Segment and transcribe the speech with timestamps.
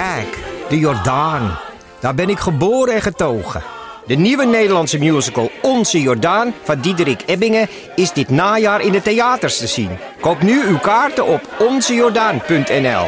[0.00, 1.58] Kijk, de Jordaan.
[2.00, 3.62] Daar ben ik geboren en getogen.
[4.06, 9.58] De nieuwe Nederlandse musical Onze Jordaan van Diederik Ebbingen is dit najaar in de theaters
[9.58, 9.90] te zien.
[10.20, 13.06] Koop nu uw kaarten op onzejordaan.nl.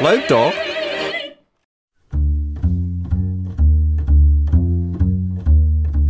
[0.00, 0.54] Leuk toch?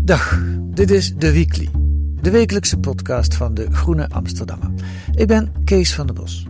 [0.04, 1.68] Dag, dit is The Weekly,
[2.20, 4.70] de wekelijkse podcast van de Groene Amsterdammer.
[5.14, 6.46] Ik ben Kees van der Bos.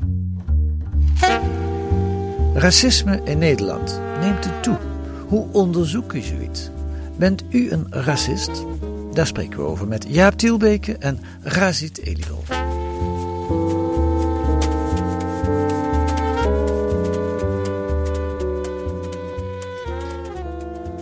[2.56, 4.78] Racisme in Nederland neemt het toe.
[5.28, 6.70] Hoe onderzoek je zoiets?
[7.16, 8.50] Bent u een racist?
[9.12, 12.42] Daar spreken we over met Jaap Tielbeke en Razit Elibol.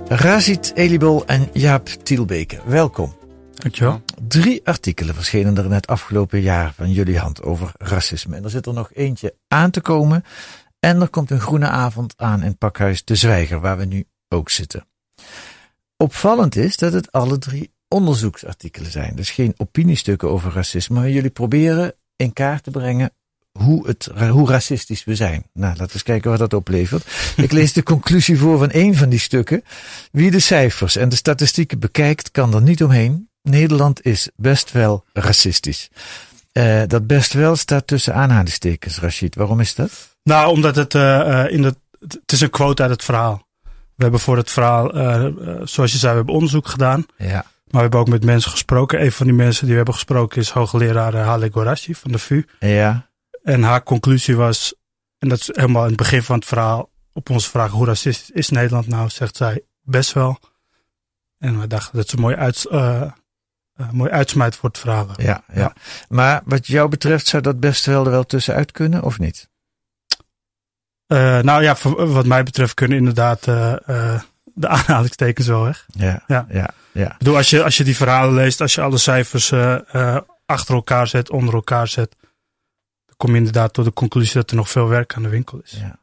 [0.08, 3.14] Razit Elibol en Jaap Tielbeke, welkom.
[3.54, 4.02] Dankjewel.
[4.28, 8.36] Drie artikelen verschenen er net afgelopen jaar van jullie hand over racisme.
[8.36, 10.24] En er zit er nog eentje aan te komen.
[10.84, 14.50] En er komt een groene avond aan in Pakhuis De Zwijger, waar we nu ook
[14.50, 14.86] zitten.
[15.96, 19.16] Opvallend is dat het alle drie onderzoeksartikelen zijn.
[19.16, 21.00] Dus geen opiniestukken over racisme.
[21.00, 23.12] Maar jullie proberen in kaart te brengen
[23.58, 25.46] hoe, het, hoe racistisch we zijn.
[25.52, 27.06] Nou, laten we eens kijken wat dat oplevert.
[27.36, 29.64] Ik lees de conclusie voor van één van die stukken.
[30.12, 33.28] Wie de cijfers en de statistieken bekijkt, kan er niet omheen.
[33.42, 35.90] Nederland is best wel racistisch.
[36.52, 39.34] Eh, dat best wel staat tussen aanhalingstekens, Rashid.
[39.34, 40.13] Waarom is dat?
[40.24, 43.46] Nou, omdat het eh, eh, in de, het is een quote uit het verhaal.
[43.62, 45.26] We hebben voor het verhaal, eh,
[45.62, 47.06] zoals je zei, we hebben onderzoek gedaan.
[47.16, 47.32] Ja.
[47.32, 49.02] Maar we hebben ook met mensen gesproken.
[49.02, 52.44] Een van die mensen die we hebben gesproken is hoogleraar Hale Gorashi van de VU.
[52.58, 53.08] Ja.
[53.42, 54.74] En haar conclusie was,
[55.18, 58.30] en dat is helemaal in het begin van het verhaal, op onze vraag hoe racistisch
[58.30, 60.38] is Nederland nou, zegt zij best wel.
[61.38, 63.02] En we dachten dat een mooi, uits, eh,
[63.74, 65.08] eh, mooi uitsmijt voor het verhaal.
[65.16, 65.44] Ja, ja.
[65.54, 65.72] Ja.
[66.08, 69.48] Maar wat jou betreft zou dat best wel er wel tussenuit kunnen, of niet?
[71.14, 75.86] Eh, nou ja, voor- wat mij betreft kunnen inderdaad eh, eh, de aanhalingstekens wel weg.
[75.88, 76.22] Ja.
[76.26, 76.46] Ja.
[76.50, 76.70] Ja.
[76.92, 77.12] ja.
[77.12, 80.20] Ik bedoel, als je, als je die verhalen leest, als je alle cijfers eh, eh,
[80.46, 82.16] achter elkaar zet, onder elkaar zet,
[83.06, 85.60] dan kom je inderdaad tot de conclusie dat er nog veel werk aan de winkel
[85.64, 85.70] is.
[85.70, 85.98] Ja.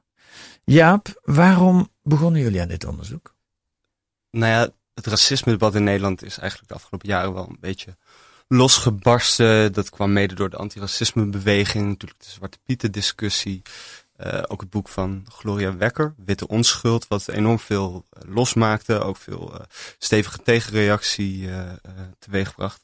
[0.64, 3.36] Jaap, waarom begonnen jullie aan dit onderzoek?
[4.32, 7.98] Nou ja, het racisme-debat in Nederland is eigenlijk de afgelopen jaren wel een beetje
[8.48, 9.74] losgebarsten.
[9.74, 13.62] Dat kwam mede door de antiracismebeweging, natuurlijk de Zwarte Pieten discussie.
[14.22, 19.00] Eh, ook het boek van Gloria Wekker, Witte Onschuld, wat enorm veel eh, losmaakte.
[19.00, 19.66] Ook veel eh,
[19.98, 21.72] stevige tegenreactie eh,
[22.20, 22.84] teweegbracht.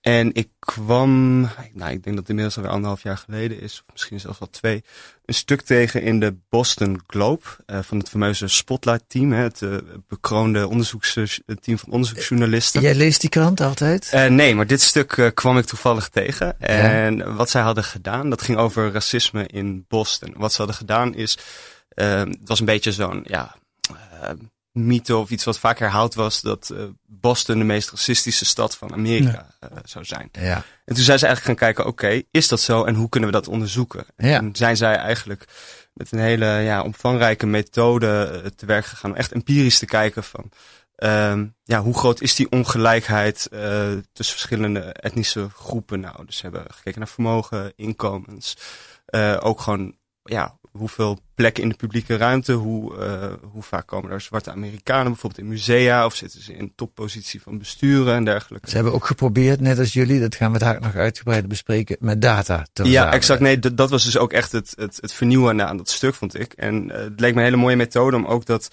[0.00, 1.40] En ik kwam,
[1.72, 4.50] nou ik denk dat het inmiddels alweer anderhalf jaar geleden is, of misschien zelfs al
[4.50, 4.84] twee,
[5.24, 9.62] een stuk tegen in de Boston Globe eh, van het fameuze Spotlight Team, hè, het
[9.62, 9.76] eh,
[10.08, 12.80] bekroonde onderzoeksteam van onderzoeksjournalisten.
[12.80, 14.08] Jij leest die krant altijd?
[14.12, 16.60] Eh, nee, maar dit stuk eh, kwam ik toevallig tegen.
[16.60, 20.34] En wat zij hadden gedaan, dat ging over racisme in Boston.
[20.36, 21.38] Wat ze hadden gedaan is,
[21.88, 23.54] eh, het was een beetje zo'n, ja,
[23.90, 24.30] eh,
[24.86, 28.92] mythe of iets wat vaak herhaald was, dat eh, Boston de meest racistische stad van
[28.92, 30.28] Amerika eh, zou zijn.
[30.32, 30.64] Ja.
[30.84, 33.34] En toen zijn ze eigenlijk gaan kijken, oké, is dat zo en hoe kunnen we
[33.34, 34.04] dat onderzoeken?
[34.16, 34.38] En Ja.
[34.38, 35.44] toen zijn zij eigenlijk
[35.94, 40.24] met een hele ja, omvangrijke methode eh, te werk gegaan om echt empirisch te kijken
[40.24, 40.50] van,
[40.94, 43.48] ehm, ja, hoe groot is die ongelijkheid
[44.12, 46.26] tussen verschillende etnische groepen nou?
[46.26, 48.56] Dus ze hebben gekeken naar vermogen, inkomens,
[49.40, 54.20] ook gewoon, ja, hoeveel plekken in de publieke ruimte, hoe, eh, hoe vaak komen er
[54.20, 58.68] zwarte Amerikanen bijvoorbeeld in musea of zitten ze in toppositie van besturen en dergelijke.
[58.68, 62.22] Ze hebben ook geprobeerd, net als jullie, dat gaan we daar nog uitgebreid bespreken, met
[62.22, 63.40] data te Ja, exact.
[63.40, 66.40] Nee, dat, dat was dus ook echt het, het, het vernieuwende aan dat stuk, vond
[66.40, 66.52] ik.
[66.52, 68.68] En eh, het leek me een hele mooie methode om ook dat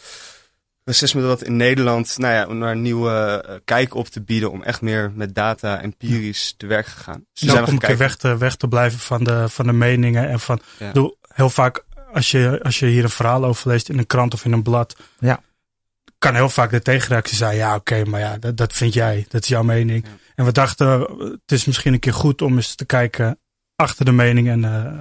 [0.84, 4.52] racisme dat in Nederland, nou ja, om naar een nieuwe eh, kijk op te bieden,
[4.52, 7.26] om echt meer met data empirisch te werk gegaan.
[7.34, 9.74] Dus we om gaan een keer weg te, weg te blijven van de, van de
[9.74, 10.92] meningen en van, Ja.
[11.38, 11.84] Heel vaak
[12.14, 14.64] als je, als je hier een verhaal over leest in een krant of in een
[14.64, 15.42] blad, Ja.
[16.18, 19.42] kan heel vaak de tegenreactie zijn, ja oké, maar ja, dat, dat vind jij, dat
[19.42, 20.04] is jouw mening.
[20.06, 20.12] Ja.
[20.36, 23.40] En we dachten, het is misschien een keer goed om eens te kijken
[23.76, 24.94] achter de mening en eh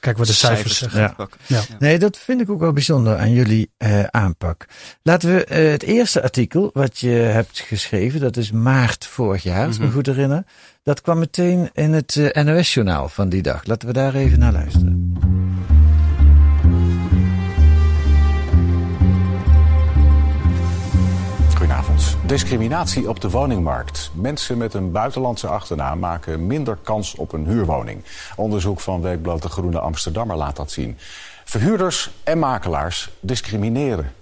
[0.00, 1.00] kijken wat de cijfers, zeggen.
[1.00, 1.28] Ja.
[1.46, 1.62] Ja.
[1.78, 4.66] Nee, dat vind ik ook wel bijzonder aan jullie eh, aanpak.
[5.02, 9.66] Laten we eh, het eerste artikel wat je hebt geschreven, dat is maart vorig jaar,
[9.66, 9.94] als ik me Mhm.
[9.94, 10.44] goed herinner.
[10.82, 13.64] Dat kwam meteen in het NOS-journaal van die dag.
[13.64, 14.99] Laten we daar even naar luisteren.
[22.30, 24.10] Discriminatie op de woningmarkt.
[24.14, 28.04] Mensen met een buitenlandse achternaam maken minder kans op een huurwoning.
[28.36, 30.96] Onderzoek van Weekblad De Groene Amsterdammer laat dat zien.
[31.44, 34.12] Verhuurders en makelaars discrimineren.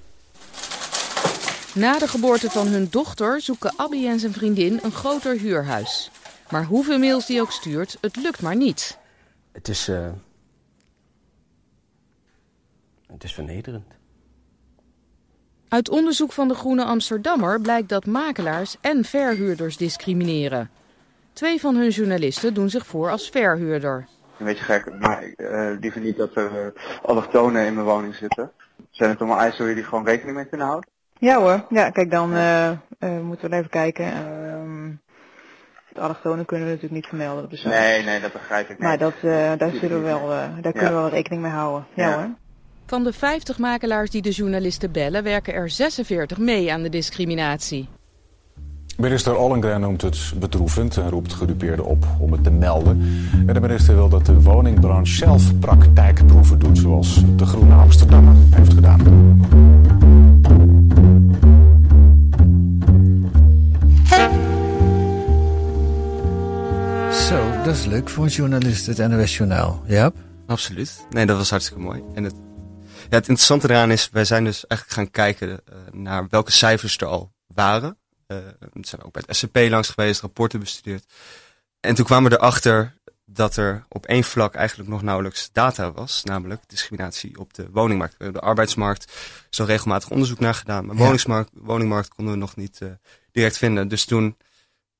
[1.75, 6.10] Na de geboorte van hun dochter zoeken Abby en zijn vriendin een groter huurhuis.
[6.50, 8.99] Maar hoeveel mails die ook stuurt, het lukt maar niet.
[9.52, 9.88] Het is.
[9.88, 10.08] Uh...
[13.06, 13.99] Het is vernederend.
[15.69, 20.70] Uit onderzoek van de Groene Amsterdammer blijkt dat makelaars en verhuurders discrimineren.
[21.32, 24.06] Twee van hun journalisten doen zich voor als verhuurder.
[24.38, 28.15] Een beetje gek, maar ik uh, liever niet dat er uh, allochtonen in mijn woning
[28.15, 28.50] zitten.
[28.91, 30.91] Zijn het allemaal eisen waar jullie gewoon rekening mee kunnen houden?
[31.19, 32.70] Ja hoor, ja kijk dan uh,
[33.23, 34.05] moeten we even kijken.
[34.05, 34.91] Ehm,
[35.93, 37.69] de allochtonen kunnen we natuurlijk niet vermelden op de site.
[37.69, 38.79] Nee, nee, dat begrijp ik.
[38.79, 39.15] Maar dat,
[39.59, 40.29] daar, zullen we wel,
[40.61, 41.87] daar kunnen we wel rekening mee houden.
[41.94, 42.29] Ja, ja hoor.
[42.88, 47.88] Van de 50 makelaars die de journalisten bellen, werken er 46 mee aan de discriminatie.
[48.96, 53.02] Minister Ollengren noemt het bedroevend en roept gedupeerden op om het te melden.
[53.46, 58.73] En de minister wil dat de woningbranche zelf praktijkproeven doet, zoals de Groene Amsterdammer heeft
[58.73, 59.00] gedaan.
[67.12, 69.82] Zo, dat is leuk voor een journalist, het NOS Journaal.
[69.87, 70.11] Ja?
[70.46, 71.06] Absoluut.
[71.11, 72.02] Nee, dat was hartstikke mooi.
[72.14, 72.34] En het
[73.10, 76.96] ja, het interessante eraan is, wij zijn dus eigenlijk gaan kijken uh, naar welke cijfers
[76.96, 77.99] er al waren.
[78.26, 78.38] Uh,
[78.72, 81.05] we zijn ook bij het SCP langs geweest, rapporten bestudeerd.
[81.81, 86.25] En toen kwamen we erachter dat er op één vlak eigenlijk nog nauwelijks data was,
[86.25, 88.16] namelijk discriminatie op de woningmarkt.
[88.16, 89.12] We hebben de arbeidsmarkt
[89.50, 91.02] zo regelmatig onderzoek naar gedaan, maar ja.
[91.02, 92.88] woningmarkt, woningmarkt konden we nog niet uh,
[93.32, 93.88] direct vinden.
[93.88, 94.37] Dus toen,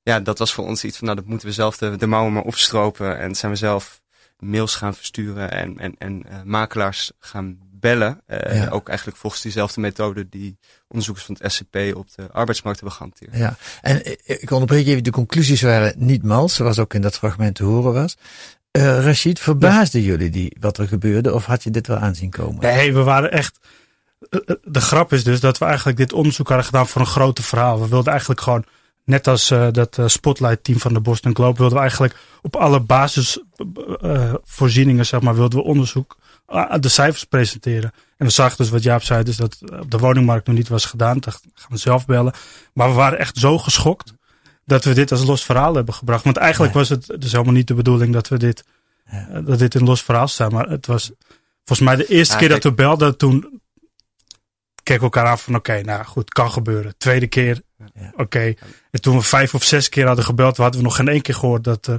[0.03, 2.33] ja, dat was voor ons iets van, nou, dat moeten we zelf de, de mouwen
[2.33, 3.19] maar opstropen.
[3.19, 4.01] En zijn we zelf
[4.39, 8.23] mails gaan versturen en, en, en uh, makelaars gaan bellen.
[8.27, 8.69] Uh, ja.
[8.69, 10.59] Ook eigenlijk volgens diezelfde methode die
[10.89, 13.37] onderzoekers van het SCP op de arbeidsmarkt hebben gehanteerd.
[13.37, 17.55] Ja, en ik onderbreek even, de conclusies waren niet mals, zoals ook in dat fragment
[17.55, 18.17] te horen was.
[18.73, 20.07] Uh, Rashid, verbaasden ja.
[20.07, 22.61] jullie die wat er gebeurde of had je dit wel aanzien komen?
[22.61, 23.59] Nee, we waren echt...
[24.63, 27.81] De grap is dus dat we eigenlijk dit onderzoek hadden gedaan voor een grote verhaal.
[27.81, 28.65] We wilden eigenlijk gewoon,
[29.05, 32.57] net als uh, dat uh, Spotlight team van de Boston Globe, wilden we eigenlijk op
[32.57, 36.17] alle basisvoorzieningen, zeg maar, wilden we onderzoek
[36.81, 37.93] de cijfers presenteren.
[38.17, 40.85] En we zagen dus wat Jaap zei, dus dat op de woningmarkt nog niet was
[40.85, 41.19] gedaan.
[41.19, 42.33] Dat gaan we zelf bellen.
[42.73, 44.13] Maar we waren echt zo geschokt
[44.65, 46.25] dat we dit als los verhaal hebben gebracht.
[46.25, 46.79] Want eigenlijk ja.
[46.79, 48.65] was het dus helemaal niet de bedoeling dat we dit,
[49.11, 49.41] ja.
[49.41, 50.53] dat dit een los verhaal staat.
[50.53, 51.11] Maar het was
[51.65, 53.61] volgens mij de eerste ja, keer dat we belden, toen
[54.83, 56.95] keken we elkaar aan van oké, okay, nou goed, kan gebeuren.
[56.99, 57.63] Tweede keer,
[57.95, 58.23] oké.
[58.23, 58.59] Okay.
[58.91, 61.35] En toen we vijf of zes keer hadden gebeld, hadden we nog geen één keer
[61.35, 61.99] gehoord dat uh,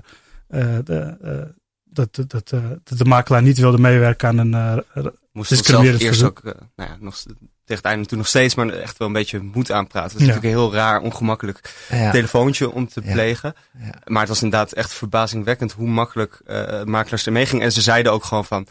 [0.84, 1.54] de, uh,
[1.90, 2.50] dat, dat, dat,
[2.84, 6.90] dat, de makelaar niet wilde meewerken aan een uh, Moest discriminerend eerst ook, uh, nou
[6.90, 10.12] ja, nog, tegen het einde toen nog steeds, maar echt wel een beetje moed aanpraten.
[10.12, 10.34] Het is ja.
[10.34, 12.12] natuurlijk een heel raar, ongemakkelijk ja.
[12.12, 13.56] telefoontje om te plegen.
[13.80, 13.94] Ja.
[14.06, 17.66] Maar het was inderdaad echt verbazingwekkend hoe makkelijk uh, makelaars ermee gingen.
[17.66, 18.68] En ze zeiden ook gewoon van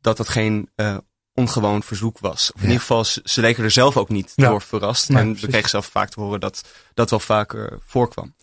[0.00, 0.96] dat dat geen uh,
[1.34, 2.52] ongewoon verzoek was.
[2.52, 5.10] Of in ieder geval, ze, ze leken er zelf ook niet door verrast.
[5.10, 6.64] en we kregen zelf vaak te horen dat
[6.94, 8.34] dat wel vaker voorkwam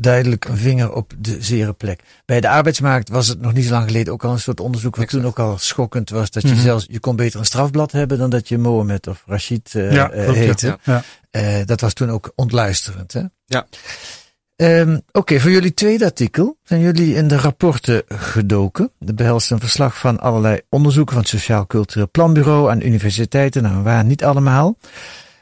[0.00, 2.00] duidelijk een vinger op de zere plek.
[2.24, 4.96] Bij de arbeidsmarkt was het nog niet zo lang geleden ook al een soort onderzoek
[4.96, 6.30] wat toen ook al schokkend was.
[6.30, 6.62] Dat je mm -hmm.
[6.62, 10.14] zelfs, je kon beter een strafblad hebben dan dat je Mohammed of Rashid uh, ja,
[10.14, 10.78] uh, heette.
[10.82, 11.02] Ja.
[11.32, 13.12] Uh, dat was toen ook ontluisterend.
[13.12, 13.22] Hè?
[13.46, 13.66] Ja.
[14.56, 18.92] Um, Oké, okay, voor jullie tweede artikel zijn jullie in de rapporten gedoken.
[18.98, 23.62] Dat behelst een verslag van allerlei onderzoeken van het Sociaal Cultureel Planbureau aan universiteiten.
[23.62, 24.76] Nou, waar niet allemaal.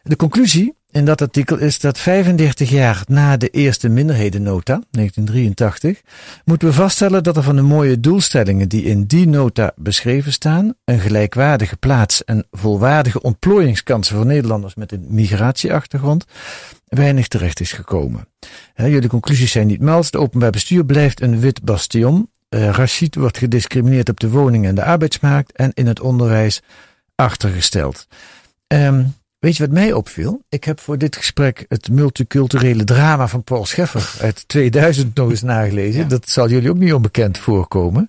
[0.02, 6.00] De conclusie in dat artikel is dat 35 jaar na de eerste minderhedennota, 1983,
[6.44, 10.74] moeten we vaststellen dat er van de mooie doelstellingen die in die nota beschreven staan,
[10.84, 16.24] een gelijkwaardige plaats en volwaardige ontplooiingskansen voor Nederlanders met een migratieachtergrond,
[16.84, 18.28] weinig terecht is gekomen.
[18.74, 20.06] Jullie conclusies zijn niet mals.
[20.06, 22.30] Het openbaar bestuur blijft een wit bastion.
[22.48, 26.62] Uh, wordt gediscrimineerd op de woning- en de arbeidsmarkt en in het onderwijs
[27.14, 28.06] achtergesteld.
[28.66, 30.42] Um, Weet je wat mij opviel?
[30.48, 35.42] Ik heb voor dit gesprek het multiculturele drama van Paul Scheffer uit 2000 nog eens
[35.42, 36.00] nagelezen.
[36.00, 36.08] Ja.
[36.08, 38.08] Dat zal jullie ook niet onbekend voorkomen.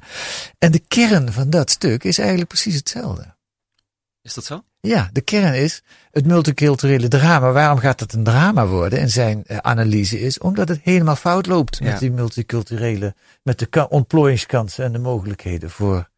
[0.58, 3.36] En de kern van dat stuk is eigenlijk precies hetzelfde.
[4.22, 4.64] Is dat zo?
[4.80, 7.52] Ja, de kern is het multiculturele drama.
[7.52, 9.00] Waarom gaat dat een drama worden?
[9.00, 11.86] En zijn uh, analyse is omdat het helemaal fout loopt ja.
[11.86, 16.10] met die multiculturele, met de ontplooiingskansen en de mogelijkheden voor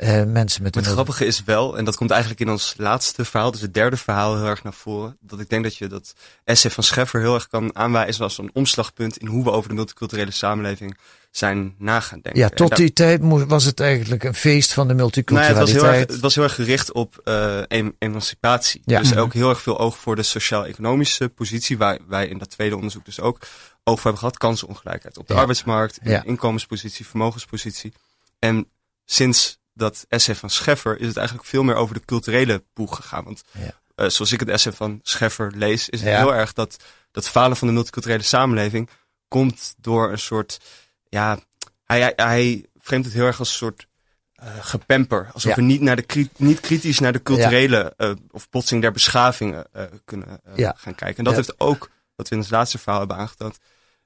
[0.00, 0.92] eh, mensen met Het een...
[0.92, 4.36] grappige is wel, en dat komt eigenlijk in ons laatste verhaal, dus het derde verhaal
[4.36, 6.12] heel erg naar voren, dat ik denk dat je dat
[6.44, 9.74] essay van Scheffer heel erg kan aanwijzen als een omslagpunt in hoe we over de
[9.74, 10.96] multiculturele samenleving
[11.30, 12.40] zijn nagaan denken.
[12.42, 15.24] Ja, tot daar- die tijd was het eigenlijk een feest van de Nou ja, het,
[15.24, 15.82] was multiculturaliteit.
[15.82, 18.82] heel erg, het was heel erg gericht op eh, em- emancipatie.
[18.84, 18.98] Ja.
[18.98, 19.18] Dus Mhm.
[19.18, 23.04] ook heel erg veel oog voor de sociaal-economische positie, waar wij in dat tweede onderzoek
[23.04, 23.38] dus ook
[23.84, 24.38] voor hebben gehad.
[24.38, 25.38] Kansenongelijkheid op de Ja.
[25.40, 26.22] arbeidsmarkt, Ja.
[26.24, 27.92] inkomenspositie, vermogenspositie.
[28.38, 28.68] En
[29.04, 33.24] sinds dat essay van Scheffer is het eigenlijk veel meer over de culturele boeg gegaan.
[33.24, 33.80] Want Ja.
[33.94, 36.18] eh, zoals ik het essay van Scheffer lees, is het Ja.
[36.18, 36.76] heel erg dat
[37.10, 38.88] dat falen van de multiculturele samenleving
[39.28, 40.60] komt door een soort,
[41.08, 41.38] ja,
[41.84, 43.86] hij, hij, het heel erg als een soort
[44.34, 45.30] eh, gepamper.
[45.32, 45.56] Alsof Ja.
[45.56, 49.66] we niet, naar de, niet kritisch naar de culturele eh, of botsing der beschavingen
[50.04, 50.40] kunnen
[50.76, 51.16] gaan kijken.
[51.16, 53.58] En dat heeft ook, wat we in het laatste verhaal hebben aangetoond,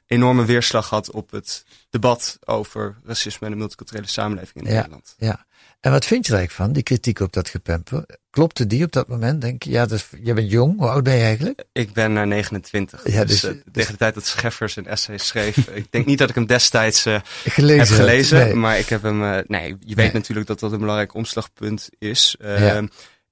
[0.06, 4.76] enorme weerslag gehad op het debat over racisme en de multiculturele samenleving in Ja.
[4.76, 5.14] Nederland.
[5.18, 5.46] Ja.
[5.84, 8.06] En wat vind je er eigenlijk van, die kritiek op dat gepemper?
[8.30, 9.40] Klopte die op dat moment?
[9.40, 11.64] Denk je, ja, is, je bent jong, hoe oud ben je eigenlijk?
[11.72, 13.06] Ik ben naar 29.
[13.12, 15.56] Ja, dus, dus- eh, tegen de tijd dat Scheffer zijn essay schreef.
[15.68, 18.38] ik denk niet dat ik hem destijds eh, Gelezen heb gelezen.
[18.38, 18.54] nee.
[18.54, 19.24] Maar ik heb hem.
[19.24, 20.12] eh, nee, je weet Nee.
[20.12, 22.36] natuurlijk dat dat een belangrijk omslagpunt is.
[22.40, 22.82] Eh, Ja.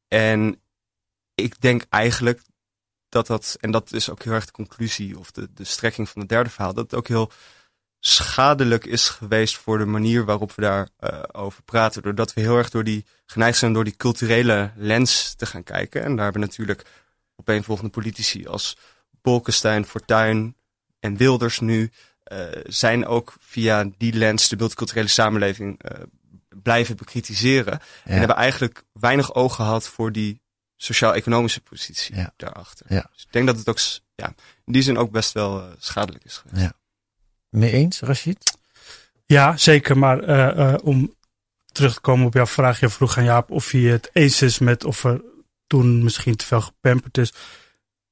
[0.09, 0.61] En
[1.35, 2.41] ik denk eigenlijk
[3.09, 3.57] dat dat.
[3.61, 6.51] En dat is ook heel erg de conclusie of de, de strekking van het derde
[6.51, 6.75] verhaal.
[6.75, 7.31] Dat het ook heel
[8.05, 12.03] schadelijk is geweest voor de manier waarop we daar eh, over praten.
[12.03, 16.03] Doordat we heel erg door die geneigd zijn door die culturele lens te gaan kijken.
[16.03, 16.85] En daar hebben natuurlijk
[17.37, 18.77] opeenvolgende politici als
[19.23, 20.57] Bolkestein, Fortuyn
[21.01, 21.91] en Wilders nu
[22.23, 26.01] eh, zijn ook via die lens de multiculturele samenleving eh,
[26.63, 27.81] blijven bekritiseren.
[28.05, 30.41] En hebben eigenlijk weinig oog gehad voor die
[30.77, 32.33] sociaal-economische positie Ja.
[32.37, 32.87] daarachter.
[32.89, 33.07] Ja.
[33.13, 33.79] Dus ik denk dat het ook
[34.15, 36.63] ja, in die zin ook best wel eh, schadelijk is geweest.
[36.63, 36.73] Ja.
[37.53, 38.59] Mee eens, Rashid?
[39.27, 39.99] Ja, zeker.
[39.99, 41.15] Maar eh, eh, om
[41.73, 42.81] terug te komen op jouw vraag.
[42.81, 45.21] Je vroeg aan Jaap of hij het eens is met of er
[45.67, 47.33] toen misschien te veel gepamperd is.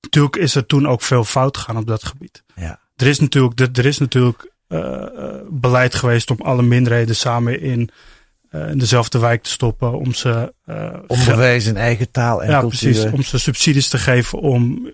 [0.00, 2.42] Natuurlijk is er toen ook veel fout gegaan op dat gebied.
[2.54, 2.80] Ja.
[2.96, 5.06] Er is natuurlijk, er, er is natuurlijk eh,
[5.48, 7.90] beleid geweest om alle minderheden samen in,
[8.50, 9.98] in dezelfde wijk te stoppen.
[9.98, 10.54] Om ze
[11.06, 12.90] Onderwijs in eigen taal en ja, cultuur.
[12.90, 13.12] precies.
[13.12, 14.92] Om ze subsidies te geven om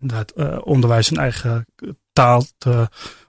[0.00, 1.66] inderdaad, onderwijs in eigen
[2.12, 2.88] taal te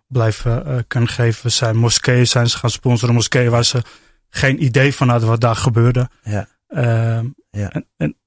[0.10, 1.44] blijven eh, kunnen geven.
[1.44, 3.16] We zijn moskeeën zijn ze gaan sponsoren.
[3.16, 3.82] Moskeeën waar ze
[4.30, 6.10] geen idee van hadden wat daar gebeurde.
[6.24, 6.48] Ja.
[6.68, 7.70] Ehm, Ja.
[7.70, 8.18] En, en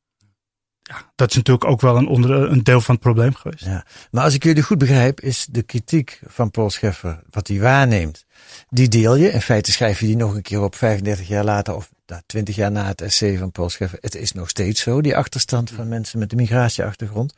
[0.83, 3.65] ja, dat is natuurlijk ook wel een, onder, een deel van het probleem geweest.
[3.65, 3.85] Ja.
[4.11, 8.25] Maar als ik jullie goed begrijp, is de kritiek van Paul Scheffer, wat hij waarneemt,
[8.69, 9.31] die deel je.
[9.31, 12.55] In feite schrijf je die nog een keer op 35 jaar later of nou, 20
[12.55, 13.99] jaar na het essay van Paul Scheffer.
[14.01, 17.35] Het is nog steeds zo, die achterstand van mensen met een migratieachtergrond.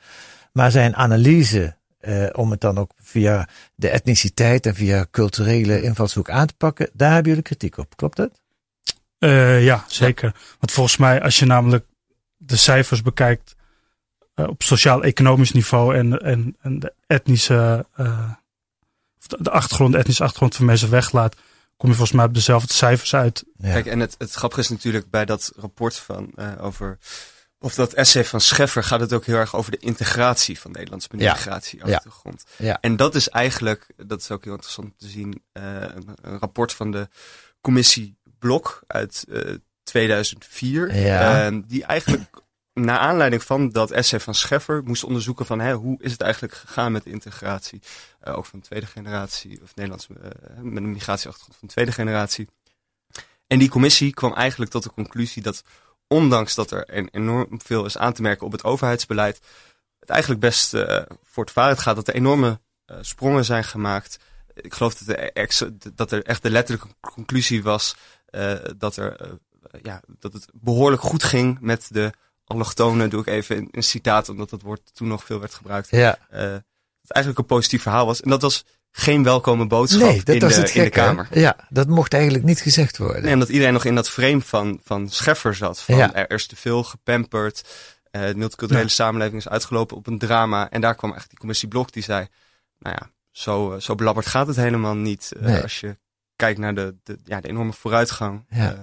[0.52, 6.30] Maar zijn analyse, eh, om het dan ook via de etniciteit en via culturele invalshoek
[6.30, 7.96] aan te pakken, daar hebben jullie kritiek op.
[7.96, 8.40] Klopt dat?
[9.18, 10.34] Eh, ja, zeker.
[10.58, 11.86] Want volgens mij, als je namelijk
[12.36, 13.54] de cijfers bekijkt
[14.34, 18.30] eh, op sociaal-economisch niveau en, en, en de etnische, eh,
[19.18, 21.36] of de, achtergrond, de etnische achtergrond van mensen weglaat,
[21.76, 23.44] kom je volgens mij op dezelfde cijfers uit.
[23.56, 23.72] Ja.
[23.72, 26.98] Kijk, en het, het grappige is natuurlijk bij dat rapport van eh, over.
[27.64, 31.08] Of dat essay van Scheffer gaat het ook heel erg over de integratie van Nederlands
[31.08, 31.32] met een Ja.
[31.32, 32.44] migratieachtergrond.
[32.56, 32.78] Ja.
[32.80, 36.72] En dat is eigenlijk, dat is ook heel interessant te zien, eh, een, een rapport
[36.72, 37.08] van de
[37.60, 40.94] commissie Blok uit eh, 2004.
[40.96, 41.46] Ja.
[41.46, 42.30] eh, die eigenlijk
[42.72, 46.54] naar aanleiding van dat essay van Scheffer moest onderzoeken van hè, hoe is het eigenlijk
[46.54, 47.82] gegaan met de integratie.
[48.24, 50.06] ook van de tweede generatie, of Nederlands
[50.62, 52.48] met een migratieachtergrond van de tweede generatie.
[53.46, 55.62] En die commissie kwam eigenlijk tot de conclusie dat
[56.14, 59.40] ondanks dat er en- enorm veel is aan te merken op het overheidsbeleid,
[59.98, 64.18] het eigenlijk best eh voortvarend gaat dat er enorme eh, sprongen zijn gemaakt.
[64.54, 69.38] Ik geloof dat, de ex- dat er echt de letterlijke conclusie was eh, dat, er,
[69.82, 72.12] ja, dat het behoorlijk goed ging met de
[72.44, 73.10] allochtonen.
[73.10, 75.90] Doe ik even een, citaat, omdat dat woord toen nog veel werd gebruikt.
[75.90, 76.18] Ja.
[76.28, 78.20] Het eigenlijk een positief verhaal was.
[78.20, 78.64] En dat was
[78.96, 80.88] geen welkome boodschap Nee, dat in, was de, het in de hè?
[80.88, 81.28] Kamer.
[81.30, 83.22] Ja, dat mocht eigenlijk niet gezegd worden.
[83.22, 85.80] Nee, omdat iedereen nog in dat frame van, van Scheffer zat.
[85.80, 86.14] Van Ja.
[86.14, 87.64] er is te veel gepamperd.
[88.10, 88.90] eh de multiculturele Ja.
[88.92, 90.70] samenleving is uitgelopen op een drama.
[90.70, 92.26] En daar kwam echt die commissie Blok die zei...
[92.78, 95.32] Nou ja, zo, eh, zo belabberd gaat het helemaal niet.
[95.36, 95.62] eh, Nee.
[95.62, 95.96] Als je
[96.36, 98.44] kijkt naar de, de, ja, de enorme vooruitgang.
[98.48, 98.72] Ja.
[98.72, 98.78] eh,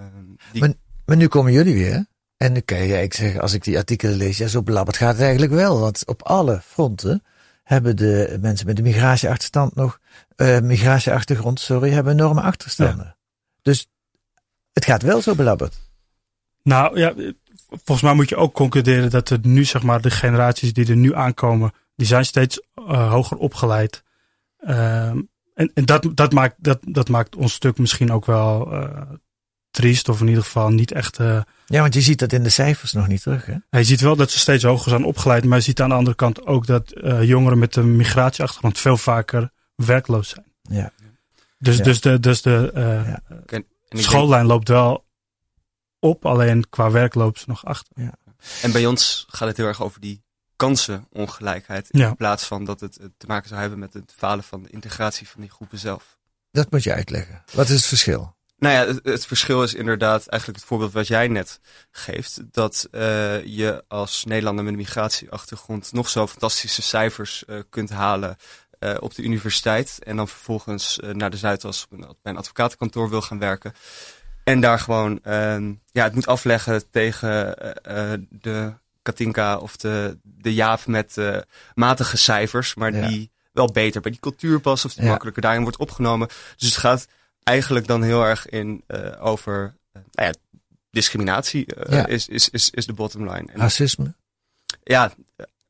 [0.51, 0.74] die, Maar,
[1.06, 2.06] maar nu komen jullie weer.
[2.38, 5.13] En dan kan je eigenlijk zeggen, als ik die artikelen lees, ja, zo belabberd gaat
[5.13, 5.80] het eigenlijk wel.
[5.80, 7.24] Want op alle fronten
[7.72, 10.00] hebben de mensen met een migratieachterstand nog,
[10.36, 13.18] eh migratieachtergrond, sorry, hebben enorme achterstanden.
[13.62, 13.88] Dus
[14.74, 15.80] het gaat wel zo belabberd.
[16.63, 17.13] Nou ja,
[17.70, 20.96] volgens mij moet je ook concluderen dat er nu, zeg maar, de generaties die er
[20.96, 24.04] nu aankomen, die zijn steeds eh, hoger opgeleid.
[24.58, 25.22] Ehm,
[25.54, 29.01] en en dat, dat, maakt, dat, dat maakt ons stuk misschien ook wel eh,
[29.72, 31.20] triest, of in ieder geval niet echt.
[31.20, 33.46] Uh, ja, want je ziet dat in de cijfers nog niet terug.
[33.46, 33.78] Hè?
[33.78, 36.16] Je ziet wel dat ze steeds hoger zijn opgeleid, maar je ziet aan de andere
[36.16, 40.46] kant ook dat uh, jongeren met een migratieachtergrond veel vaker werkloos zijn.
[40.62, 40.92] Ja.
[41.58, 41.84] Dus, Ja.
[41.84, 43.58] dus de, dus de uh,
[43.90, 45.06] ik schoollijn loopt wel
[46.00, 47.96] op, alleen qua werk lopen ze nog achter.
[48.62, 50.24] En bij ons gaat het heel erg over die
[50.56, 51.88] kansenongelijkheid.
[51.92, 52.08] Ja.
[52.08, 54.70] In plaats van dat het eh, te maken zou hebben met het falen van de
[54.70, 56.18] integratie van die groepen zelf.
[56.51, 57.44] Dat moet je uitleggen.
[57.54, 58.36] Wat is het verschil?
[58.62, 61.60] Nou ja, het, het verschil is inderdaad eigenlijk het voorbeeld wat jij net
[61.91, 62.39] geeft.
[62.51, 68.36] Dat eh, je als Nederlander met een migratieachtergrond nog zo fantastische cijfers eh, kunt halen
[68.80, 70.00] eh, op de universiteit.
[70.03, 73.74] En dan vervolgens naar de Zuidas bij een advocatenkantoor wil gaan werken.
[74.44, 77.56] En daar gewoon ehm, ja, het moet afleggen tegen
[78.30, 81.38] de Katinka of de, de Jaap met eh,
[81.74, 82.75] matige cijfers.
[82.75, 83.08] Maar Ja.
[83.08, 85.10] die wel beter bij die cultuur past of die Ja.
[85.10, 86.27] makkelijker daarin wordt opgenomen.
[86.58, 87.08] Dus het gaat
[87.43, 90.33] eigenlijk dan heel erg in eh, over eh, nou ja,
[90.91, 92.07] discriminatie eh, Ja.
[92.07, 93.51] is, is, is, is de bottom line.
[93.51, 94.13] En Racisme?
[94.83, 95.13] ja,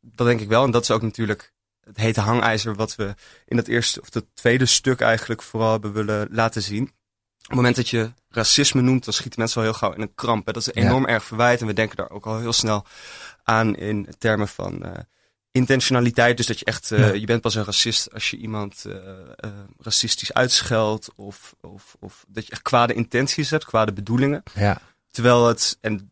[0.01, 0.63] dat denk ik wel.
[0.63, 3.13] En dat is ook natuurlijk het hete hangijzer wat we
[3.45, 6.83] in dat eerste of dat tweede stuk eigenlijk vooral hebben willen laten zien.
[6.83, 10.15] Op het moment dat je racisme noemt, dan schieten mensen al heel gauw in een
[10.15, 10.45] kramp.
[10.45, 10.51] Hè.
[10.53, 10.81] Dat is Ja.
[10.87, 11.61] enorm erg verwijt.
[11.61, 12.85] En we denken daar ook al heel snel
[13.43, 14.83] aan in termen van
[15.51, 16.38] intentionaliteit.
[16.38, 17.13] Dus dat je echt, eh, Ja.
[17.13, 18.96] je bent pas een racist als je iemand eh,
[19.36, 21.10] eh, racistisch uitscheldt.
[21.15, 24.43] Of, of, of dat je echt kwade intenties hebt, kwade bedoelingen.
[24.53, 24.81] Ja.
[25.12, 26.12] Terwijl het, en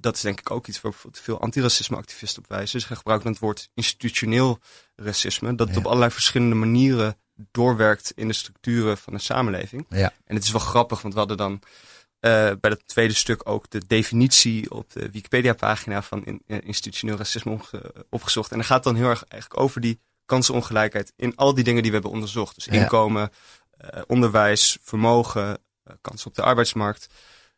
[0.00, 2.80] dat is denk ik ook iets waar veel antiracisme-activisten op wijzen.
[2.80, 4.58] Ze gebruiken dan het woord institutioneel
[4.96, 5.54] racisme.
[5.54, 5.82] Dat het Ja.
[5.82, 7.16] op allerlei verschillende manieren
[7.50, 9.86] doorwerkt in de structuren van de samenleving.
[9.88, 10.12] Ja.
[10.24, 11.60] En het is wel grappig, want we hadden dan
[12.20, 17.52] bij dat tweede stuk ook de definitie op de Wikipedia-pagina van in- eh, institutioneel racisme
[17.52, 18.50] opge- opgezocht.
[18.50, 21.82] En dan gaat het dan heel erg eigenlijk over die kansenongelijkheid in al die dingen
[21.82, 22.54] die we hebben onderzocht.
[22.54, 22.72] Dus Ja.
[22.72, 23.30] inkomen,
[23.78, 27.06] eh, onderwijs, vermogen, eh, kansen op de arbeidsmarkt.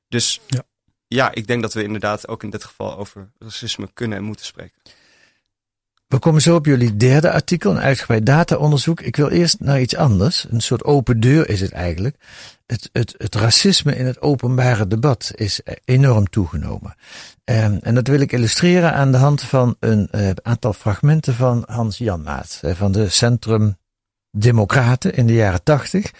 [0.08, 0.62] Dus Ja.
[1.06, 4.46] ja, ik denk dat we inderdaad ook in dit geval over racisme kunnen en moeten
[4.46, 4.82] spreken.
[6.12, 9.00] We komen zo op jullie derde artikel, een uitgebreid dataonderzoek.
[9.00, 10.46] Ik wil eerst naar iets anders.
[10.50, 12.16] Een soort open deur is het eigenlijk.
[12.66, 16.94] Het, het, het racisme in het openbare debat is enorm toegenomen.
[17.44, 21.64] Ehm, en dat wil ik illustreren aan de hand van een eh, aantal fragmenten van
[21.66, 22.58] Hans Janmaat.
[22.62, 23.76] eh, van de Centrum
[24.30, 26.10] Democraten in de jaren tachtig.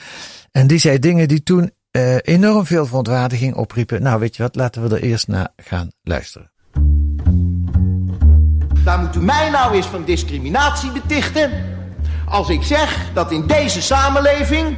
[0.50, 4.02] En die zei dingen die toen eh, enorm veel verontwaardiging opriepen.
[4.02, 6.51] Nou, weet je wat, laten we er eerst naar gaan luisteren.
[8.84, 11.50] Daar moet u mij nou eens van discriminatie betichten.
[12.28, 14.76] Als ik zeg dat in deze samenleving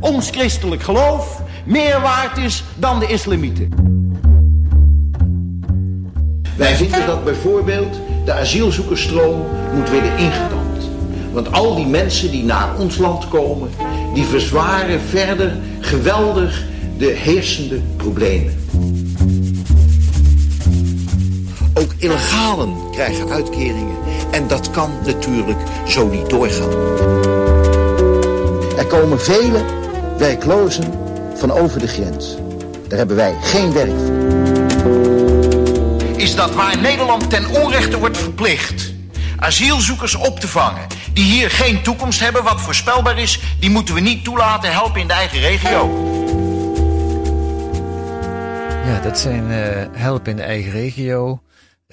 [0.00, 3.68] ons christelijk geloof meer waard is dan de islamieten.
[6.56, 10.88] Wij vinden dat bijvoorbeeld de asielzoekersstroom moet worden ingedamd.
[11.32, 13.70] Want al die mensen die naar ons land komen,
[14.14, 16.64] die verzwaren verder geweldig
[16.98, 18.54] de heersende problemen.
[22.04, 23.96] Illegalen krijgen uitkeringen.
[24.30, 26.70] En dat kan natuurlijk zo niet doorgaan.
[28.76, 29.64] Er komen vele
[30.18, 30.84] werklozen
[31.34, 32.36] van over de grens.
[32.88, 34.12] Daar hebben wij geen werk voor.
[36.16, 38.92] Is dat waar Nederland ten onrechte wordt verplicht
[39.38, 44.00] asielzoekers op te vangen die hier geen toekomst hebben, wat voorspelbaar is, die moeten we
[44.00, 46.12] niet toelaten helpen in de eigen regio.
[48.84, 51.43] Ja, dat zijn eh help in de eigen regio.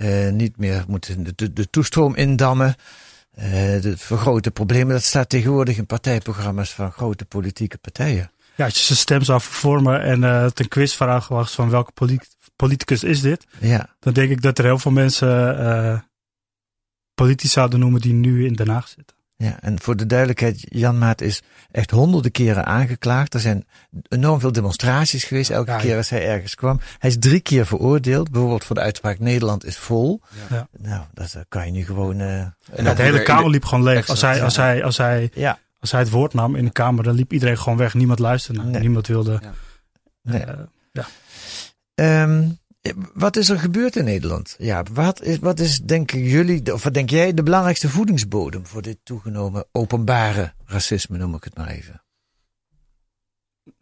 [0.01, 2.75] Eh niet meer moeten de, de, de toestroom indammen.
[3.31, 4.93] eh de vergrote problemen.
[4.93, 8.31] Dat staat tegenwoordig in partijprogramma's van grote politieke partijen.
[8.55, 11.91] Ja, als je zijn stem zou vervormen en eh het een quizvraag was van welke
[11.91, 15.99] polit- politicus is dit, Ja, dan denk ik dat er heel veel mensen eh
[17.13, 19.15] politici zouden noemen die nu in Den Haag zitten.
[19.43, 23.33] Ja, en voor de duidelijkheid, Jan Maat is echt honderden keren aangeklaagd.
[23.33, 23.65] Er zijn
[24.07, 25.97] enorm veel demonstraties geweest elke Ja, keer ja.
[25.97, 26.79] als hij ergens kwam.
[26.99, 30.21] Hij is drie keer veroordeeld, bijvoorbeeld voor de uitspraak Nederland is vol.
[30.49, 30.67] Ja.
[30.77, 32.19] Nou, dat kan je nu gewoon...
[32.19, 34.09] eh, En Ja, ook de hele kamer liep gewoon leeg.
[34.09, 34.61] Als hij, als, ja.
[34.63, 37.57] hij, als, hij, ja, als hij het woord nam in de kamer, dan liep iedereen
[37.57, 37.93] gewoon weg.
[37.93, 38.63] Niemand luisterde.
[38.63, 38.81] Nee.
[38.81, 39.39] Niemand wilde.
[39.41, 39.51] Ja.
[40.23, 40.41] Nee.
[40.43, 40.53] eh,
[41.95, 42.49] Ehm,
[43.13, 44.55] wat is er gebeurd in Nederland?
[44.57, 48.81] Ja, wat is, wat is denken jullie, of wat denk jij, de belangrijkste voedingsbodem voor
[48.81, 52.03] dit toegenomen openbare racisme, noem ik het maar even?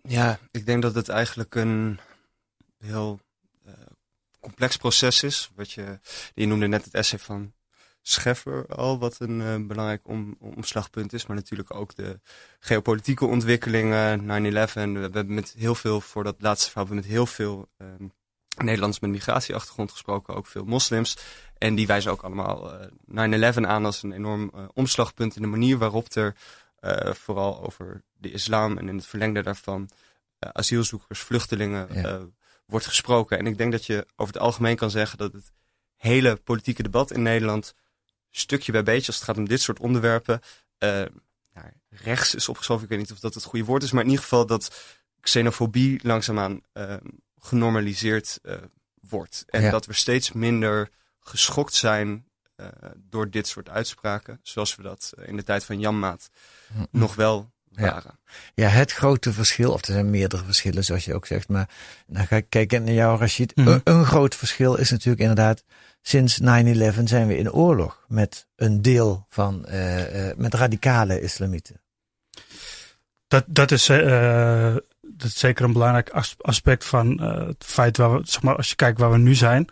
[0.01, 1.99] Ja, ik denk dat het eigenlijk een
[2.77, 3.19] heel
[3.65, 3.73] eh,
[4.39, 5.51] complex proces is.
[5.55, 5.99] Wat je,
[6.33, 7.53] je noemde net het essay van
[8.01, 11.25] Scheffer al, wat een eh, belangrijk om, omslagpunt is.
[11.25, 12.19] Maar natuurlijk ook de
[12.59, 14.23] geopolitieke ontwikkelingen, 9-11.
[14.73, 18.07] We hebben met heel veel, voor dat laatste verhaal, we met heel veel ehm,
[18.63, 21.17] Nederlanders met migratieachtergrond gesproken, ook veel moslims.
[21.57, 25.47] En die wijzen ook allemaal eh, 9-11 aan als een enorm eh, omslagpunt in de
[25.47, 26.35] manier waarop er
[26.79, 29.89] eh, vooral over de islam en in het verlengde daarvan
[30.39, 32.03] eh, asielzoekers, vluchtelingen Ja.
[32.03, 32.21] eh,
[32.65, 33.37] wordt gesproken.
[33.37, 35.51] En ik denk dat je over het algemeen kan zeggen dat het
[35.95, 37.73] hele politieke debat in Nederland,
[38.29, 40.41] stukje bij beetje, als het gaat om dit soort onderwerpen,
[40.77, 40.89] eh,
[41.53, 42.83] nou, rechts is opgeschoven.
[42.83, 44.75] Ik weet niet of dat het goede woord is, maar in ieder geval dat
[45.21, 46.95] xenofobie langzaamaan eh,
[47.39, 48.55] genormaliseerd eh,
[49.09, 49.43] wordt.
[49.47, 49.71] En Ja.
[49.71, 55.27] dat we steeds minder geschokt zijn eh, door dit soort uitspraken, zoals we dat eh,
[55.27, 56.29] in de tijd van Jan Maat
[56.91, 57.81] nog wel Ja.
[57.91, 58.19] waren.
[58.53, 61.69] Ja, het grote verschil, of er zijn meerdere verschillen zoals je ook zegt, maar
[62.07, 63.55] dan ga ik kijken naar jou Rashid.
[63.55, 63.67] Mhm.
[63.67, 65.63] een, een groot verschil is natuurlijk inderdaad,
[66.01, 71.81] sinds 9-11 zijn we in oorlog met een deel van, eh, eh, met radicale islamieten.
[73.27, 74.75] Dat, dat, is, eh,
[75.19, 78.55] dat is zeker een belangrijk as- aspect van eh, het feit waar we, zeg maar,
[78.55, 79.67] als je kijkt waar we nu zijn.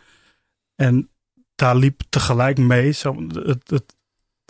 [0.75, 1.09] En
[1.55, 3.95] daar liep tegelijk mee zo, het, het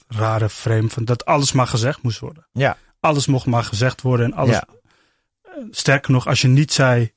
[0.08, 2.48] rare frame van dat alles maar gezegd moest worden.
[2.52, 2.78] Ja.
[3.00, 4.56] Alles mocht maar gezegd worden en alles.
[4.56, 4.68] Ja.
[5.42, 7.14] eh, Sterker nog, als je niet zei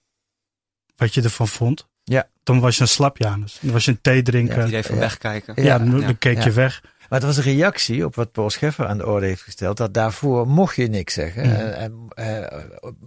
[0.97, 2.29] wat je ervan vond, Ja.
[2.43, 3.59] dan was je een slapjanus.
[3.61, 4.59] Dan was je een thee drinken.
[4.59, 5.01] Het idee van Ja.
[5.01, 5.63] wegkijken.
[5.63, 6.45] Ja, dan, dan keek ja.
[6.45, 6.83] je weg.
[7.11, 9.77] Maar het was een reactie op wat Paul Scheffer aan de orde heeft gesteld.
[9.77, 11.47] Dat daarvoor mocht je niks zeggen.
[11.47, 11.57] Mhm.
[11.57, 12.61] En, en, eh,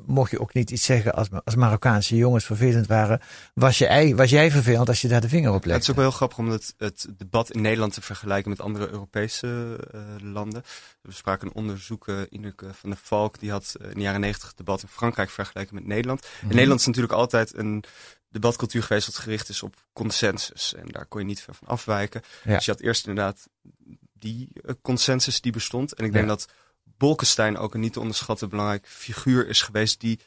[0.06, 3.22] mocht je ook niet iets zeggen als, als Marokkaanse jongens vervelend waren.
[3.54, 6.06] Was, je, was jij vervelend als je daar de vinger op Het is ook wel
[6.06, 10.02] heel grappig om het, het debat in Nederland te vergelijken met andere Europese eh,
[10.34, 10.64] landen.
[11.02, 14.20] We spraken een onderzoek, eh, Ineke van der Valk, die had eh, in de jaren
[14.20, 16.22] negentig het debat in Frankrijk vergeleken met Nederland.
[16.22, 16.50] Mhm.
[16.50, 17.84] In Nederland is natuurlijk altijd een
[18.34, 20.74] debatcultuur geweest wat gericht is op consensus.
[20.74, 22.22] En daar kon je niet ver van afwijken.
[22.44, 22.56] Ja.
[22.56, 23.48] Dus je had eerst inderdaad
[24.14, 25.94] die eh, consensus die bestond.
[25.94, 26.30] En ik denk Ja.
[26.32, 26.48] dat
[26.98, 30.20] Bolkestein ook een niet te onderschatten belangrijk figuur is geweest die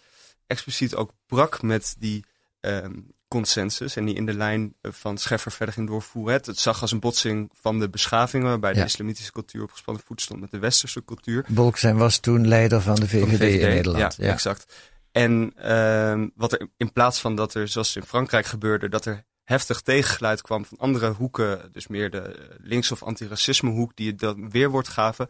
[0.46, 2.24] expliciet ook brak met die
[2.60, 2.92] ehm,
[3.28, 6.34] consensus en die in de lijn eh, van Scheffer verder ging doorvoeren.
[6.34, 10.02] Het, het zag als een botsing van de beschavingen waarbij de islamitische cultuur op gespannen
[10.06, 11.44] voet stond met de westerse cultuur.
[11.48, 14.16] Bolkestein was toen leider van de VVD, Van de VVD, in Nederland.
[14.16, 14.72] Ja, exact.
[15.16, 19.24] En ehm, wat er in plaats van dat er, zoals in Frankrijk gebeurde, dat er
[19.44, 24.18] heftig tegengeluid kwam van andere hoeken, dus meer de links- of antiracisme hoek, die het
[24.18, 25.29] dan weerwoord gaven,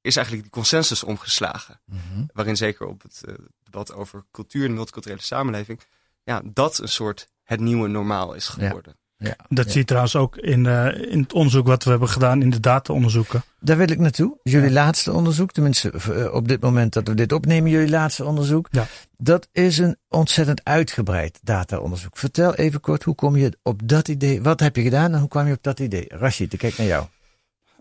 [0.00, 1.80] is eigenlijk die consensus omgeslagen.
[1.84, 2.24] Mhm.
[2.32, 5.80] Waarin zeker op het eh, debat over cultuur en multiculturele samenleving,
[6.22, 8.96] ja, dat een soort het nieuwe normaal is geworden.
[8.96, 9.05] Ja.
[9.18, 9.70] Dat Ja.
[9.70, 12.60] zie je trouwens ook in, eh, in het onderzoek wat we hebben gedaan in de
[12.60, 13.42] data-onderzoeken.
[13.60, 14.38] Daar wil ik naartoe.
[14.42, 18.68] Jullie laatste onderzoek, tenminste eh, op dit moment dat we dit opnemen, jullie laatste onderzoek.
[18.70, 18.86] Ja.
[19.16, 22.16] Dat is een ontzettend uitgebreid data-onderzoek.
[22.16, 24.42] Vertel even kort, hoe kom je op dat idee?
[24.42, 26.04] Wat heb je gedaan en hoe kwam je op dat idee?
[26.08, 27.06] Rashid, ik kijk naar jou.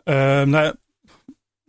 [0.03, 0.75] Eh, nou,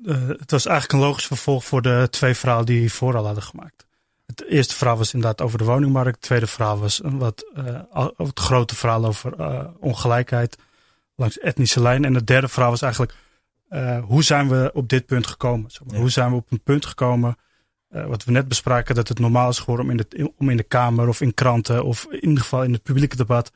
[0.04, 3.42] eh, het was eigenlijk een logisch vervolg voor de twee verhalen die hiervoor al hadden
[3.42, 3.85] gemaakt.
[4.26, 6.10] Het eerste verhaal was inderdaad over de woningmarkt.
[6.14, 7.44] Het tweede verhaal was een wat,
[7.90, 10.58] al- het grote verhaal over eh, ongelijkheid
[11.14, 12.04] langs etnische lijn.
[12.04, 13.14] En het derde verhaal was eigenlijk
[13.68, 15.70] eh, hoe zijn we op dit punt gekomen?
[15.70, 15.94] Zeg maar.
[15.94, 16.00] Ja.
[16.00, 17.36] Hoe zijn we op een punt gekomen,
[17.88, 20.62] wat we net bespraken, dat het normaal is geworden om in, de, om in de
[20.62, 23.52] Kamer of in kranten of in ieder geval in het publieke debat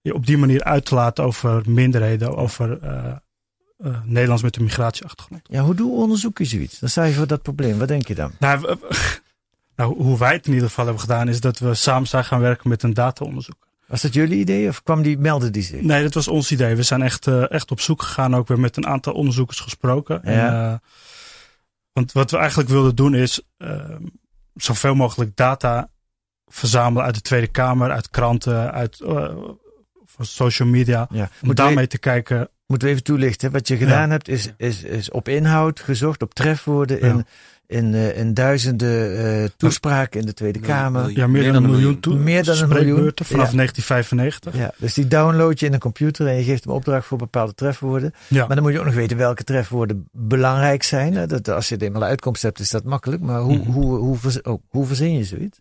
[0.00, 2.78] je op die manier uit te laten over minderheden, over
[4.04, 5.42] Nederlands met een migratieachtergrond.
[5.48, 6.78] Ja, hoe doe onderzoek je zoiets?
[6.78, 7.78] Dan je voor dat probleem.
[7.78, 8.32] Wat denk je dan?
[8.38, 9.22] Nou, we- we-
[9.76, 12.40] nou, hoe wij het in ieder geval hebben gedaan, is dat we samen zijn gaan
[12.40, 13.66] werken met een dataonderzoek.
[13.86, 15.80] Was dat jullie idee of kwam die, meldde die zich?
[15.80, 16.74] Nee, dat was ons idee.
[16.74, 20.22] We zijn echt, eh, echt op zoek gegaan, ook weer met een aantal onderzoekers gesproken.
[20.22, 20.72] En, Ja.
[20.72, 20.78] eh,
[21.92, 23.80] want wat we eigenlijk wilden doen is eh,
[24.54, 25.90] zoveel mogelijk data
[26.46, 28.96] verzamelen uit de Tweede Kamer, uit kranten, uit
[30.04, 31.06] van social media.
[31.10, 31.28] Ja.
[31.42, 32.48] Om daarmee we, te kijken.
[32.66, 33.52] moeten we even toelichten.
[33.52, 34.10] Wat je gedaan Ja.
[34.10, 37.26] hebt is, is, is op inhoud gezocht, op trefwoorden in.
[37.66, 41.10] In, eh, in duizenden eh, toespraken in de Tweede Kamer.
[41.10, 42.00] Ja, meer, dan een miljoen, miljoen.
[42.00, 43.12] toe- Meer dan een miljoen.
[43.14, 43.54] vanaf Ja.
[43.56, 44.56] 1995.
[44.56, 47.54] Ja, dus die download je in een computer en je geeft hem opdracht voor bepaalde
[47.54, 48.14] trefwoorden.
[48.28, 48.46] Ja.
[48.46, 51.14] Maar dan moet je ook nog weten welke trefwoorden belangrijk zijn.
[51.14, 51.26] hè.
[51.26, 53.22] Dat, als je eenmaal uitkomst hebt, is dat makkelijk.
[53.22, 53.70] Maar hoe, Mhm.
[53.70, 55.60] hoe, hoe, oh, hoe verzin je zoiets?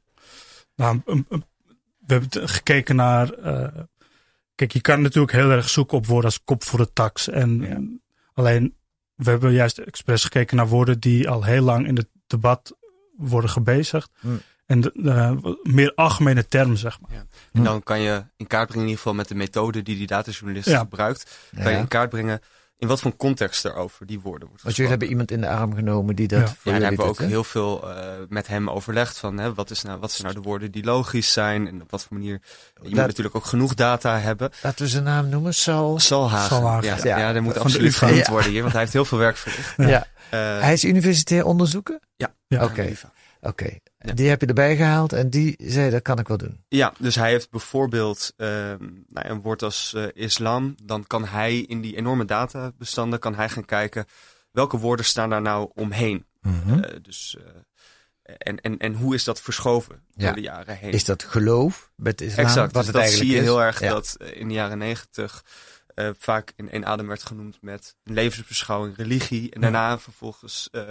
[0.76, 3.30] Nou, we hebben gekeken naar.
[3.34, 3.68] eh,
[4.56, 7.30] kijk, je kan natuurlijk heel erg zoeken op woorden als kop voor de tax.
[7.30, 7.80] En Ja.
[8.34, 8.76] alleen,
[9.16, 12.76] we hebben juist expres gekeken naar woorden die al heel lang in het debat
[13.18, 14.10] worden gebezigd.
[14.20, 14.42] Hmm.
[14.66, 17.12] En de, de meer algemene termen, zeg maar.
[17.14, 17.18] Ja.
[17.52, 17.64] En Hm.
[17.64, 20.70] dan kan je in kaart brengen, in ieder geval met de methode die die datajournalist
[20.70, 20.80] Ja.
[20.80, 22.40] gebruikt, kan je in kaart brengen
[22.84, 25.50] in wat voor context er over die woorden wordt Want jullie hebben iemand in de
[25.50, 26.46] arm genomen die dat Ja.
[26.48, 29.70] voor Ja, daar hebben we ook heel veel eh, met hem overlegd van hè, wat,
[29.70, 32.42] is nou, wat zijn nou de woorden die logisch zijn en op wat voor manier.
[32.76, 34.50] Je moet Laat- natuurlijk ook genoeg data hebben.
[34.62, 36.00] Laten we zijn naam noemen, Sal.
[36.00, 36.84] Salhagen.
[36.88, 37.18] Ja, ja.
[37.18, 38.32] ja, dat moet Van absoluut genoemd Ja.
[38.32, 39.74] worden hier, want hij heeft heel veel werk verricht.
[39.78, 40.06] Ja.
[40.30, 42.00] Eh, Hij is universitair onderzoeker?
[42.16, 42.64] ja, Ja.
[42.64, 42.94] Oké.
[43.42, 43.78] Oké.
[44.06, 44.14] Ja.
[44.14, 46.64] Die heb je erbij gehaald en die zei dat kan ik wel doen.
[46.68, 50.76] Ja, dus hij heeft bijvoorbeeld ehm, nou, een woord als eh, islam.
[50.84, 54.06] Dan kan hij in die enorme databestanden kan hij gaan kijken
[54.52, 56.26] welke woorden staan daar nou omheen.
[56.42, 56.80] Mhm.
[56.84, 57.38] Eh, dus,
[58.24, 60.26] En, en, en hoe is dat verschoven Ja.
[60.26, 60.92] door de jaren heen?
[60.92, 62.46] Is dat geloof het islam?
[62.46, 63.50] Exact, wat dus het dat eigenlijk zie je is?
[63.50, 63.90] heel erg Ja.
[63.90, 65.44] dat eh, in de jaren negentig
[65.96, 69.52] eh, vaak in één adem werd genoemd met levensbeschouwing, religie.
[69.52, 69.72] En Ja.
[69.72, 70.82] daarna vervolgens eh,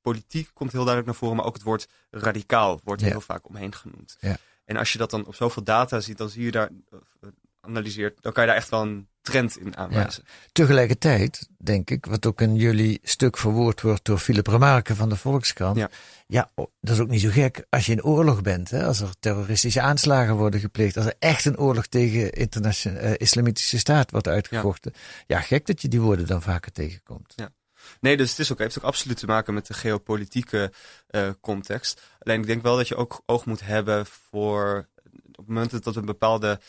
[0.00, 3.08] politiek komt heel duidelijk naar voren, maar ook het woord radicaal wordt Ja.
[3.08, 4.16] heel vaak omheen genoemd.
[4.20, 4.36] Ja.
[4.64, 7.28] En als je dat dan op zoveel data ziet, dan zie je daar, eh,
[7.66, 10.24] analyseert, dan kan je daar echt wel een trend in aanwijzen.
[10.52, 15.16] Tegelijkertijd, denk ik, wat ook in jullie stuk verwoord wordt door Philip Remarque van de
[15.16, 15.76] Volkskrant.
[15.76, 15.90] Ja.
[16.26, 18.70] Ja, dat is ook niet zo gek als je in oorlog bent.
[18.70, 18.84] Hè?
[18.84, 20.96] Als er terroristische aanslagen worden gepleegd.
[20.96, 24.92] Als er echt een oorlog tegen internationale eh, islamitische staat wordt uitgevochten.
[25.26, 25.40] Ja.
[25.40, 27.32] gek dat je die woorden dan vaker tegenkomt.
[27.36, 27.50] Ja.
[28.00, 30.72] Nee, dus het is ook, heeft ook absoluut te maken met de geopolitieke
[31.06, 32.02] eh, context.
[32.18, 34.88] Alleen ik denk wel dat je ook oog moet hebben voor
[35.36, 36.60] op het moment dat een bepaalde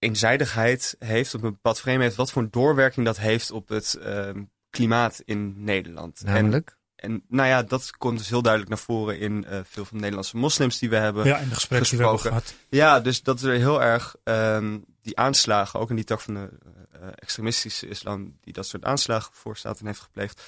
[0.00, 3.94] eenzijdigheid heeft, op een bepaald frame heeft, wat voor een doorwerking dat heeft op het
[3.94, 6.22] ehm, klimaat in Nederland.
[6.24, 6.78] Namelijk?
[6.96, 9.96] En, en nou ja, dat komt dus heel duidelijk naar voren in eh, veel van
[9.96, 12.54] de Nederlandse moslims die we hebben Ja, in de gesprekken die we hebben gehad.
[12.68, 16.48] Ja, dus dat er heel erg ehm, die aanslagen, ook in die tak van de
[16.92, 20.42] eh, extremistische islam, die dat soort aanslagen voorstaat en heeft gepleegd,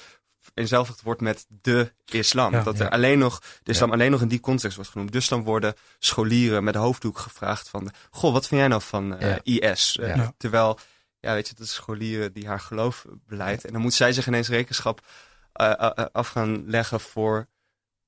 [0.53, 2.51] eenzelvigd wordt met de islam.
[2.51, 2.63] Ja.
[2.63, 2.85] dat Ja.
[2.85, 3.95] er alleen nog, de islam Ja.
[3.95, 5.11] alleen nog in die context wordt genoemd.
[5.11, 9.35] Dus dan worden scholieren met hoofddoek gevraagd van, goh, wat vind jij nou van eh,
[9.43, 9.97] IS?
[9.97, 10.27] Eh.
[10.37, 10.79] Terwijl,
[11.19, 13.65] ja, weet je, dat is scholieren die haar geloof beleidt.
[13.65, 15.05] En dan moet zij zich ineens rekenschap
[15.53, 15.71] eh,
[16.11, 17.47] af gaan leggen voor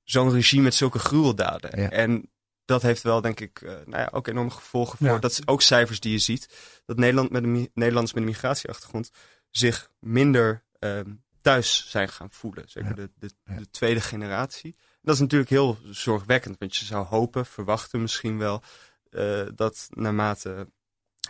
[0.02, 1.90] zo'n regime met zulke gruweldaden.
[1.90, 2.30] En
[2.64, 5.20] dat heeft wel, denk ik, nou ja, ook enorme gevolgen voor.
[5.20, 6.48] Dat is ook cijfers die je ziet.
[6.84, 9.10] Dat Nederland met een Nederlanders met een migratieachtergrond
[9.50, 11.10] zich minder ehm,
[11.46, 12.64] thuis zijn gaan voelen.
[12.68, 14.76] Zeker de, de, de tweede generatie.
[15.02, 16.58] Dat is natuurlijk heel zorgwekkend.
[16.58, 18.62] Want je zou hopen, verwachten misschien wel,
[19.10, 20.68] eh, dat naarmate...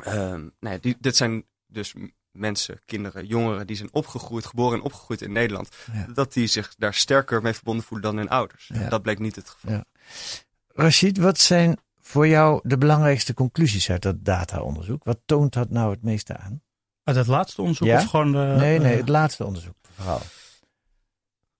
[0.05, 1.94] ehm, nou ja, die, dit zijn dus
[2.31, 5.68] mensen, kinderen, jongeren die zijn opgegroeid, geboren en opgegroeid in Nederland.
[5.92, 6.07] Ja.
[6.14, 8.70] Dat die zich daar sterker mee verbonden voelen dan hun ouders.
[8.74, 8.88] Ja.
[8.88, 9.85] Dat bleek niet het geval.
[10.68, 15.05] Rashid, wat zijn voor jou de belangrijkste conclusies uit dat dataonderzoek?
[15.05, 16.62] Wat toont dat nou het meeste aan?
[17.07, 17.97] Uit het laatste onderzoek Ja?
[17.97, 18.33] of gewoon...
[18.33, 20.21] de- nee, nee, het laatste onderzoek vooral.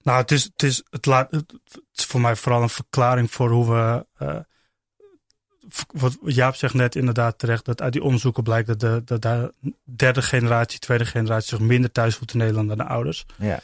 [0.03, 1.53] Nou, het is, het is, het laat, het,
[1.95, 4.07] is voor mij vooral een verklaring voor hoe we.
[4.17, 4.39] eh,
[5.93, 9.55] wat Jaap zegt net inderdaad terecht, dat uit die onderzoeken blijkt dat de, dat de
[9.85, 13.27] derde generatie, tweede generatie zich minder thuis voelt in Nederland dan de ouders.
[13.37, 13.61] Ja.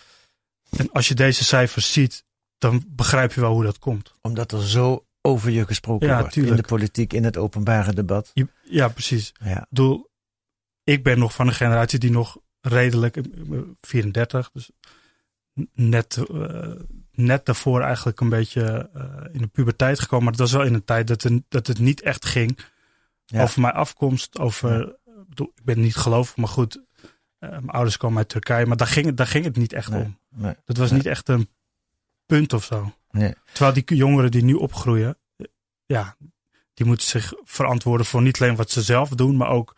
[0.71, 2.25] En als je deze cijfers ziet,
[2.59, 4.15] dan begrijp je wel hoe dat komt.
[4.21, 8.31] Omdat er zo over je gesproken Ja, wordt in de politiek, in het openbare debat.
[8.65, 9.33] Ja, precies.
[9.45, 9.67] Ja.
[10.85, 14.71] Ik ben nog van een generatie die nog redelijk, ik ben 34, dus
[15.75, 16.73] net, eh,
[17.13, 20.25] net daarvoor eigenlijk een beetje eh, in de puberteit gekomen.
[20.25, 22.59] Maar dat was wel in een tijd dat, het- dat het niet echt ging
[23.25, 23.43] Ja.
[23.43, 24.39] over mijn afkomst.
[24.39, 26.83] Over, ik bedoel, ik ben niet gelovig, maar goed,
[27.39, 28.67] eh, mijn ouders komen uit Turkije.
[28.67, 30.19] Maar daar ging, het- daar ging het niet echt Nee, om.
[30.29, 30.99] nee, Dat was nee.
[30.99, 31.49] niet echt een
[32.27, 32.93] punt of zo.
[33.11, 33.35] Nee.
[33.53, 35.47] Terwijl die jongeren die nu opgroeien, eh,
[35.87, 36.17] ja,
[36.75, 39.77] die moeten zich verantwoorden voor niet alleen wat ze zelf doen, maar ook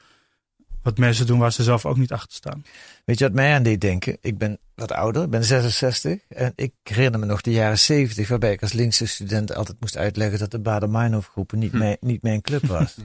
[0.85, 2.63] wat mensen doen waar ze zelf ook niet achter staan.
[3.05, 4.17] Weet je wat mij aan deed denken?
[4.21, 6.19] Ik ben wat ouder, ik ben 66.
[6.29, 9.97] En ik herinner me nog de jaren 70, waarbij ik als linkse student altijd moest
[9.97, 11.79] uitleggen dat de Bader-Meinhof groepen niet, Hm.
[11.79, 12.95] mijn, niet mijn club was.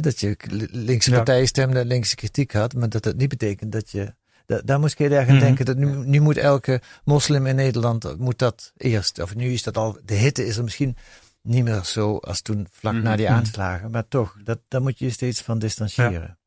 [0.00, 0.36] Dat je
[0.70, 1.16] linkse Ja.
[1.16, 4.14] partijen stemde en linkse kritiek had, maar dat dat niet betekent dat je.
[4.46, 5.44] da- daar moest ik heel erg aan Mhm.
[5.44, 5.64] denken.
[5.64, 9.18] Dat nu, nu moet elke moslim in Nederland eh, moet dat eerst.
[9.20, 9.98] Of nu is dat al.
[10.04, 10.96] De hitte is er misschien
[11.42, 13.02] niet meer zo als toen vlak Mhm.
[13.02, 13.90] na die aanslagen.
[13.90, 16.37] Maar toch, dat, daar moet je je steeds van distancieren.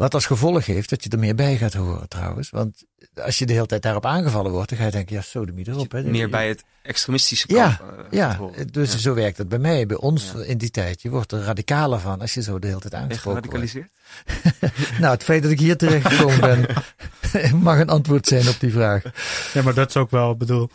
[0.00, 2.50] Wat als gevolg heeft dat je er meer bij gaat horen trouwens.
[2.50, 2.84] Want
[3.14, 5.52] als je de hele tijd daarop aangevallen wordt, dan ga je denken, ja, zo de
[5.56, 5.92] erop.
[5.92, 6.02] Hè.
[6.02, 7.98] Meer bij het extremistische Ja, kamp.
[7.98, 8.38] eh, Ja,
[8.70, 8.98] dus Ja.
[8.98, 10.42] zo werkt het bij mij, bij ons Ja.
[10.42, 11.02] in die tijd.
[11.02, 13.70] Je wordt er radicaler van als je zo de hele tijd je aangesproken wordt.
[13.72, 14.98] geradicaliseerd?
[15.00, 16.66] Nou, het feit dat ik hier terecht gekomen ben,
[17.68, 19.02] mag een antwoord zijn op die vraag.
[19.52, 20.70] Ja, maar dat is ook wel, ik bedoel,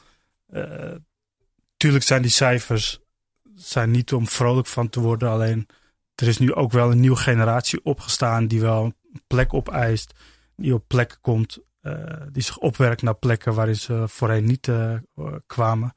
[0.47, 0.91] eh,
[1.77, 2.99] tuurlijk zijn die cijfers
[3.55, 5.29] zijn niet om vrolijk van te worden.
[5.29, 5.67] Alleen
[6.15, 8.95] er is nu ook wel een nieuwe generatie opgestaan die wel een
[9.27, 10.13] plek opeist,
[10.55, 14.93] die op plekken komt, eh, die zich opwerkt naar plekken waarin ze voorheen niet eh,
[15.47, 15.93] kwamen.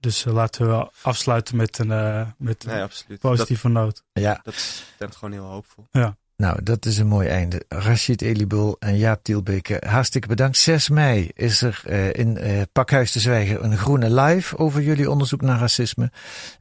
[0.00, 3.20] Dus eh, laten we afsluiten met een, eh, met een Nee, absoluut.
[3.20, 4.04] positieve noot.
[4.12, 5.86] Ja, Dat, stemt gewoon heel hoopvol.
[6.38, 7.64] Nou, dat is een mooi einde.
[7.68, 10.56] Rashid Elibul en Jaap Tielbeke, hartstikke bedankt.
[10.56, 15.10] 6 mei is er eh, in eh, Pakhuis de Zwijger een groene live over jullie
[15.10, 16.10] onderzoek naar racisme.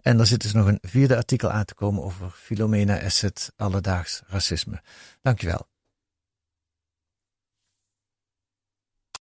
[0.02, 4.22] En er zit dus nog een vierde artikel aan te komen over Philomena Asset, alledaags
[4.28, 4.82] racisme.
[5.22, 5.68] Dankjewel.